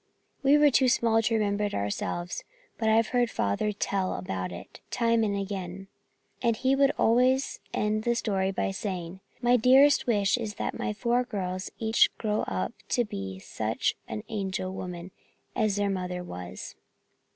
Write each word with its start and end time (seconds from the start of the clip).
We 0.41 0.57
were 0.57 0.71
too 0.71 0.89
small 0.89 1.21
to 1.21 1.35
remember 1.35 1.63
it 1.65 1.75
ourselves, 1.75 2.43
but 2.79 2.89
I've 2.89 3.09
heard 3.09 3.29
Father 3.29 3.71
tell 3.71 4.15
about 4.15 4.51
it 4.51 4.79
time 4.89 5.23
and 5.23 5.37
again, 5.37 5.89
and 6.41 6.57
he 6.57 6.75
would 6.75 6.89
always 6.97 7.59
end 7.71 8.03
the 8.03 8.15
story 8.15 8.49
by 8.49 8.71
saying, 8.71 9.19
'My 9.43 9.57
dearest 9.57 10.07
wish 10.07 10.39
is 10.39 10.55
that 10.55 10.73
my 10.75 10.91
four 10.91 11.23
girls 11.23 11.69
each 11.77 12.09
grow 12.17 12.41
up 12.47 12.73
to 12.89 13.05
be 13.05 13.35
just 13.37 13.51
such 13.51 13.95
an 14.07 14.23
angel 14.27 14.73
woman 14.73 15.11
as 15.55 15.75
their 15.75 15.91
mother 15.91 16.23
was.'" 16.23 16.73